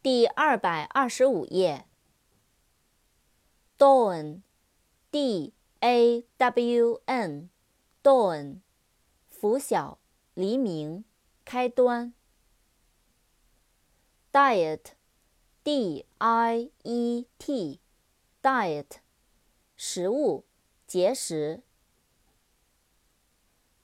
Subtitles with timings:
[0.00, 1.84] 第二百二十五页。
[3.76, 8.60] dawn，d a w n，dawn，
[9.28, 9.98] 拂晓，
[10.34, 11.04] 黎明，
[11.44, 12.14] 开端。
[14.32, 18.98] diet，d i e t，diet，
[19.76, 20.44] 食物，
[20.86, 21.62] 节食。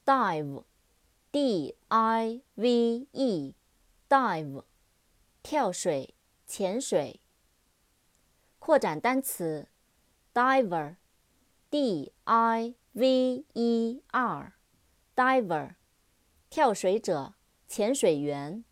[0.05, 4.63] dive，d i v e，dive，
[5.45, 6.15] 跳水。
[6.47, 7.21] 潜水。
[8.57, 9.67] 扩展单词
[10.33, 15.75] ，diver，d i v e r，diver，
[16.49, 17.35] 跳水者、
[17.67, 18.65] 潜水员。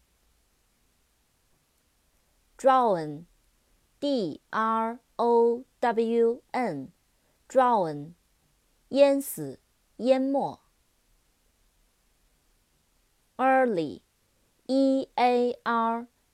[2.57, 8.13] drown，d r o w n，drown，
[8.89, 9.59] 淹死、
[9.97, 10.59] 淹没。
[13.37, 16.07] early，e a r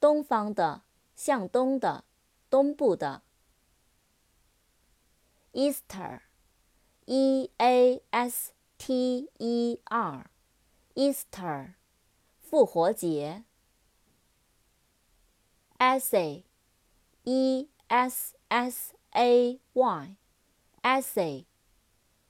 [0.00, 0.82] 东方的，
[1.16, 2.04] 向东的，
[2.48, 3.22] 东部的。
[5.52, 11.74] Easter，E A S T E R，Easter，
[12.40, 13.44] 复活节。
[15.78, 21.46] Essay，E S S A Y，Essay，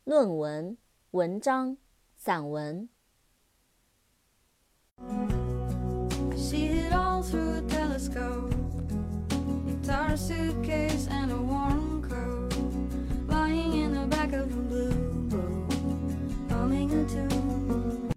[0.04, 0.78] 论文、
[1.10, 1.76] 文章、
[2.16, 2.88] 散文。
[10.18, 11.67] suitcase and a warm